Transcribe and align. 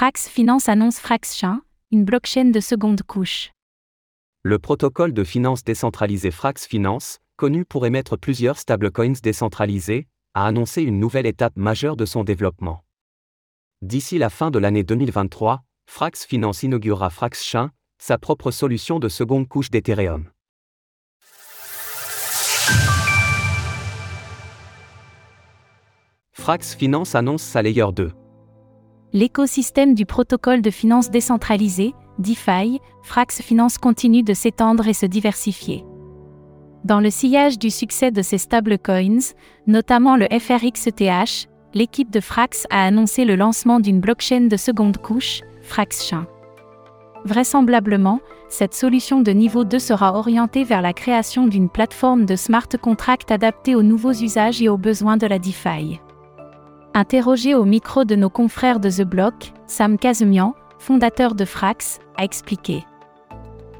Frax 0.00 0.30
Finance 0.30 0.70
annonce 0.70 0.98
Frax 0.98 1.36
Chain, 1.36 1.60
une 1.90 2.06
blockchain 2.06 2.46
de 2.46 2.60
seconde 2.60 3.02
couche. 3.02 3.50
Le 4.42 4.58
protocole 4.58 5.12
de 5.12 5.24
finance 5.24 5.62
décentralisé 5.62 6.30
Frax 6.30 6.66
Finance, 6.66 7.18
connu 7.36 7.66
pour 7.66 7.84
émettre 7.84 8.16
plusieurs 8.16 8.56
stablecoins 8.56 9.20
décentralisés, 9.22 10.08
a 10.32 10.46
annoncé 10.46 10.80
une 10.80 10.98
nouvelle 10.98 11.26
étape 11.26 11.52
majeure 11.54 11.96
de 11.96 12.06
son 12.06 12.24
développement. 12.24 12.82
D'ici 13.82 14.16
la 14.16 14.30
fin 14.30 14.50
de 14.50 14.58
l'année 14.58 14.84
2023, 14.84 15.64
Frax 15.84 16.24
Finance 16.24 16.62
inaugurera 16.62 17.10
Frax 17.10 17.44
Chain, 17.44 17.70
sa 17.98 18.16
propre 18.16 18.50
solution 18.52 19.00
de 19.00 19.10
seconde 19.10 19.48
couche 19.48 19.68
d'Ethereum. 19.68 20.30
Frax 26.32 26.74
Finance 26.74 27.14
annonce 27.14 27.42
sa 27.42 27.60
Layer 27.60 27.92
2. 27.94 28.12
L'écosystème 29.12 29.94
du 29.94 30.06
protocole 30.06 30.62
de 30.62 30.70
finance 30.70 31.10
décentralisé, 31.10 31.94
DeFi, 32.18 32.80
Frax 33.02 33.42
Finance 33.42 33.76
continue 33.76 34.22
de 34.22 34.34
s'étendre 34.34 34.86
et 34.86 34.92
se 34.92 35.06
diversifier. 35.06 35.84
Dans 36.84 37.00
le 37.00 37.10
sillage 37.10 37.58
du 37.58 37.70
succès 37.70 38.12
de 38.12 38.22
ses 38.22 38.38
stablecoins, 38.38 39.34
notamment 39.66 40.16
le 40.16 40.26
FRXETH, 40.30 41.48
l'équipe 41.74 42.10
de 42.10 42.20
Frax 42.20 42.66
a 42.70 42.84
annoncé 42.86 43.24
le 43.24 43.34
lancement 43.34 43.80
d'une 43.80 44.00
blockchain 44.00 44.42
de 44.42 44.56
seconde 44.56 44.98
couche, 44.98 45.40
FraxChain. 45.60 46.26
Vraisemblablement, 47.24 48.20
cette 48.48 48.74
solution 48.74 49.20
de 49.20 49.32
niveau 49.32 49.64
2 49.64 49.78
sera 49.78 50.14
orientée 50.14 50.62
vers 50.62 50.82
la 50.82 50.92
création 50.92 51.48
d'une 51.48 51.68
plateforme 51.68 52.26
de 52.26 52.36
smart 52.36 52.68
contract 52.80 53.30
adaptée 53.32 53.74
aux 53.74 53.82
nouveaux 53.82 54.12
usages 54.12 54.62
et 54.62 54.68
aux 54.68 54.78
besoins 54.78 55.16
de 55.16 55.26
la 55.26 55.38
DeFi. 55.38 56.00
Interrogé 56.92 57.54
au 57.54 57.64
micro 57.64 58.04
de 58.04 58.16
nos 58.16 58.30
confrères 58.30 58.80
de 58.80 58.90
The 58.90 59.02
Block, 59.02 59.52
Sam 59.68 59.96
Kazemian, 59.96 60.54
fondateur 60.80 61.36
de 61.36 61.44
Frax, 61.44 62.00
a 62.16 62.24
expliqué. 62.24 62.84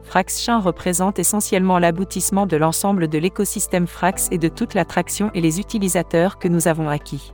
FraxChain 0.04 0.60
représente 0.60 1.18
essentiellement 1.18 1.80
l'aboutissement 1.80 2.46
de 2.46 2.56
l'ensemble 2.56 3.08
de 3.08 3.18
l'écosystème 3.18 3.88
Frax 3.88 4.28
et 4.30 4.38
de 4.38 4.46
toute 4.46 4.74
l'attraction 4.74 5.32
et 5.34 5.40
les 5.40 5.58
utilisateurs 5.58 6.38
que 6.38 6.46
nous 6.46 6.68
avons 6.68 6.88
acquis. 6.88 7.32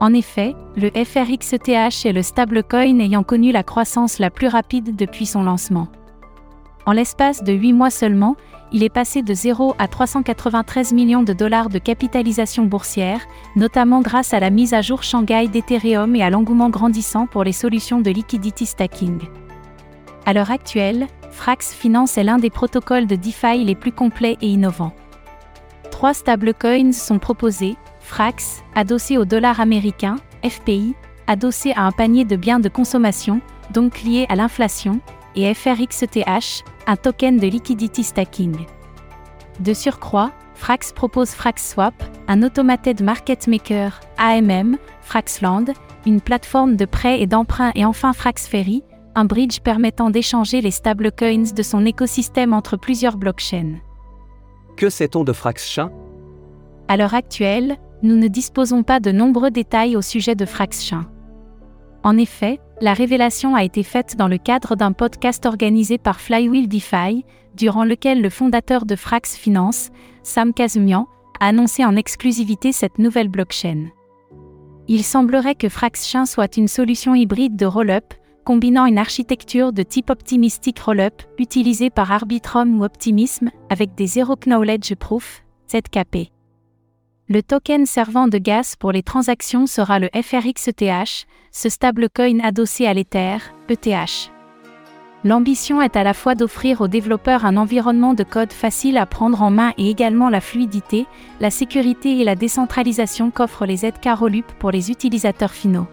En 0.00 0.12
effet, 0.14 0.56
le 0.74 0.90
FRXETH 0.90 1.68
est 2.04 2.12
le 2.12 2.22
stablecoin 2.22 2.98
ayant 2.98 3.22
connu 3.22 3.52
la 3.52 3.62
croissance 3.62 4.18
la 4.18 4.30
plus 4.30 4.48
rapide 4.48 4.96
depuis 4.96 5.26
son 5.26 5.44
lancement. 5.44 5.86
En 6.84 6.92
l'espace 6.92 7.44
de 7.44 7.52
8 7.52 7.72
mois 7.72 7.90
seulement, 7.90 8.36
il 8.72 8.82
est 8.82 8.88
passé 8.88 9.22
de 9.22 9.34
0 9.34 9.76
à 9.78 9.86
393 9.86 10.92
millions 10.92 11.22
de 11.22 11.32
dollars 11.32 11.68
de 11.68 11.78
capitalisation 11.78 12.64
boursière, 12.64 13.20
notamment 13.54 14.00
grâce 14.00 14.34
à 14.34 14.40
la 14.40 14.50
mise 14.50 14.74
à 14.74 14.82
jour 14.82 15.02
Shanghai 15.02 15.46
d'Ethereum 15.46 16.16
et 16.16 16.22
à 16.22 16.30
l'engouement 16.30 16.70
grandissant 16.70 17.26
pour 17.26 17.44
les 17.44 17.52
solutions 17.52 18.00
de 18.00 18.10
liquidity 18.10 18.66
stacking. 18.66 19.20
À 20.26 20.32
l'heure 20.32 20.50
actuelle, 20.50 21.06
Frax 21.30 21.72
Finance 21.72 22.18
est 22.18 22.24
l'un 22.24 22.38
des 22.38 22.50
protocoles 22.50 23.06
de 23.06 23.16
DeFi 23.16 23.64
les 23.64 23.74
plus 23.74 23.92
complets 23.92 24.36
et 24.40 24.48
innovants. 24.48 24.94
Trois 25.90 26.14
stablecoins 26.14 26.92
sont 26.92 27.18
proposés, 27.18 27.76
Frax, 28.00 28.62
adossé 28.74 29.18
au 29.18 29.24
dollar 29.24 29.60
américain, 29.60 30.16
FPI, 30.44 30.94
adossé 31.26 31.72
à 31.72 31.82
un 31.82 31.92
panier 31.92 32.24
de 32.24 32.36
biens 32.36 32.60
de 32.60 32.68
consommation, 32.68 33.40
donc 33.72 34.02
lié 34.02 34.26
à 34.28 34.34
l'inflation, 34.34 35.00
et 35.36 35.52
FRXETH, 35.54 36.64
un 36.86 36.96
token 36.96 37.38
de 37.38 37.46
liquidity 37.46 38.02
stacking. 38.02 38.66
De 39.60 39.74
surcroît, 39.74 40.32
Frax 40.54 40.92
propose 40.92 41.30
FraxSwap, 41.30 41.94
un 42.28 42.42
automated 42.42 43.02
market 43.02 43.48
maker, 43.48 44.00
AMM, 44.18 44.78
Fraxland, 45.00 45.72
une 46.06 46.20
plateforme 46.20 46.76
de 46.76 46.84
prêt 46.84 47.20
et 47.20 47.26
d'emprunt 47.26 47.72
et 47.74 47.84
enfin 47.84 48.12
FraxFerry, 48.12 48.82
un 49.14 49.24
bridge 49.24 49.60
permettant 49.60 50.10
d'échanger 50.10 50.60
les 50.60 50.70
stablecoins 50.70 51.52
de 51.54 51.62
son 51.62 51.84
écosystème 51.84 52.52
entre 52.52 52.76
plusieurs 52.76 53.16
blockchains. 53.16 53.80
Que 54.76 54.88
sait-on 54.88 55.24
de 55.24 55.32
FraxChain 55.32 55.90
À 56.88 56.96
l'heure 56.96 57.14
actuelle, 57.14 57.76
nous 58.02 58.16
ne 58.16 58.28
disposons 58.28 58.82
pas 58.82 59.00
de 59.00 59.12
nombreux 59.12 59.50
détails 59.50 59.96
au 59.96 60.02
sujet 60.02 60.34
de 60.34 60.46
FraxChain. 60.46 61.06
En 62.04 62.18
effet, 62.18 62.60
la 62.80 62.94
révélation 62.94 63.54
a 63.54 63.62
été 63.62 63.82
faite 63.82 64.16
dans 64.16 64.28
le 64.28 64.38
cadre 64.38 64.74
d'un 64.74 64.92
podcast 64.92 65.46
organisé 65.46 65.98
par 65.98 66.20
Flywheel 66.20 66.68
DeFi, 66.68 67.24
durant 67.54 67.84
lequel 67.84 68.22
le 68.22 68.30
fondateur 68.30 68.86
de 68.86 68.96
Frax 68.96 69.36
Finance, 69.36 69.90
Sam 70.22 70.52
Kazemian, 70.52 71.06
a 71.38 71.46
annoncé 71.46 71.84
en 71.84 71.96
exclusivité 71.96 72.72
cette 72.72 72.98
nouvelle 72.98 73.28
blockchain. 73.28 73.88
Il 74.88 75.04
semblerait 75.04 75.54
que 75.54 75.68
FraxChain 75.68 76.26
soit 76.26 76.56
une 76.56 76.68
solution 76.68 77.14
hybride 77.14 77.56
de 77.56 77.66
roll-up, 77.66 78.14
combinant 78.44 78.86
une 78.86 78.98
architecture 78.98 79.72
de 79.72 79.84
type 79.84 80.10
optimistic 80.10 80.80
roll-up, 80.80 81.22
utilisée 81.38 81.90
par 81.90 82.10
Arbitrum 82.10 82.80
ou 82.80 82.84
Optimism, 82.84 83.50
avec 83.70 83.94
des 83.94 84.06
Zero 84.06 84.34
Knowledge 84.34 84.94
Proof, 84.96 85.44
ZKP. 85.70 86.32
Le 87.32 87.42
token 87.42 87.86
servant 87.86 88.28
de 88.28 88.36
gaz 88.36 88.76
pour 88.76 88.92
les 88.92 89.02
transactions 89.02 89.66
sera 89.66 89.98
le 89.98 90.10
FRXETH, 90.14 91.26
ce 91.50 91.68
stablecoin 91.70 92.40
adossé 92.42 92.84
à 92.84 92.92
l'Ether, 92.92 93.38
ETH. 93.70 94.30
L'ambition 95.24 95.80
est 95.80 95.96
à 95.96 96.02
la 96.02 96.12
fois 96.12 96.34
d'offrir 96.34 96.82
aux 96.82 96.88
développeurs 96.88 97.46
un 97.46 97.56
environnement 97.56 98.12
de 98.12 98.22
code 98.22 98.52
facile 98.52 98.98
à 98.98 99.06
prendre 99.06 99.40
en 99.40 99.50
main 99.50 99.72
et 99.78 99.88
également 99.88 100.28
la 100.28 100.42
fluidité, 100.42 101.06
la 101.40 101.50
sécurité 101.50 102.20
et 102.20 102.24
la 102.24 102.34
décentralisation 102.34 103.30
qu'offrent 103.30 103.64
les 103.64 103.78
ZK 103.78 104.10
Rollup 104.14 104.52
pour 104.58 104.70
les 104.70 104.90
utilisateurs 104.90 105.52
finaux. 105.52 105.86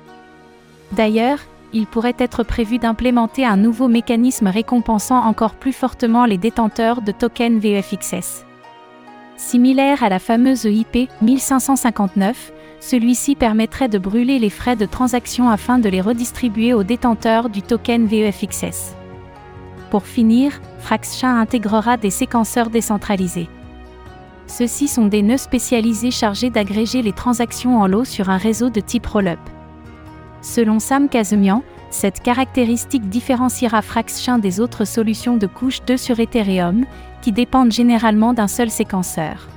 D'ailleurs, 0.91 1.39
il 1.71 1.87
pourrait 1.87 2.17
être 2.19 2.43
prévu 2.43 2.79
d'implémenter 2.79 3.45
un 3.45 3.55
nouveau 3.55 3.87
mécanisme 3.87 4.47
récompensant 4.47 5.23
encore 5.23 5.55
plus 5.55 5.71
fortement 5.71 6.25
les 6.25 6.37
détenteurs 6.37 7.01
de 7.01 7.13
tokens 7.13 7.61
VEFXS. 7.61 8.48
Similaire 9.39 10.03
à 10.03 10.09
la 10.09 10.19
fameuse 10.19 10.65
IP 10.65 11.09
1559, 11.21 12.51
celui-ci 12.81 13.35
permettrait 13.35 13.87
de 13.87 13.97
brûler 13.97 14.37
les 14.37 14.49
frais 14.49 14.75
de 14.75 14.85
transaction 14.85 15.49
afin 15.49 15.79
de 15.79 15.87
les 15.87 16.01
redistribuer 16.01 16.73
aux 16.73 16.83
détenteurs 16.83 17.49
du 17.49 17.61
token 17.61 18.05
VEFXS. 18.05 18.95
Pour 19.91 20.05
finir, 20.05 20.59
FraxChain 20.79 21.39
intégrera 21.39 21.95
des 21.95 22.09
séquenceurs 22.09 22.69
décentralisés. 22.69 23.47
Ceux-ci 24.45 24.89
sont 24.89 25.05
des 25.05 25.21
nœuds 25.21 25.37
spécialisés 25.37 26.11
chargés 26.11 26.49
d'agréger 26.49 27.01
les 27.01 27.13
transactions 27.13 27.79
en 27.79 27.87
lot 27.87 28.03
sur 28.03 28.29
un 28.29 28.37
réseau 28.37 28.69
de 28.69 28.81
type 28.81 29.07
roll-up. 29.07 29.39
Selon 30.41 30.79
Sam 30.79 31.07
Kazemian, 31.07 31.63
cette 31.89 32.21
caractéristique 32.21 33.09
différenciera 33.09 33.81
FraxChain 33.81 34.37
des 34.37 34.59
autres 34.59 34.85
solutions 34.85 35.37
de 35.37 35.47
couche 35.47 35.81
2 35.87 35.97
sur 35.97 36.19
Ethereum, 36.19 36.85
qui 37.21 37.31
dépendent 37.31 37.71
généralement 37.71 38.33
d'un 38.33 38.47
seul 38.47 38.69
séquenceur. 38.69 39.47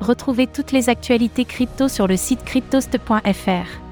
Retrouvez 0.00 0.46
toutes 0.46 0.72
les 0.72 0.88
actualités 0.88 1.44
crypto 1.44 1.88
sur 1.88 2.06
le 2.06 2.16
site 2.16 2.44
cryptost.fr. 2.44 3.91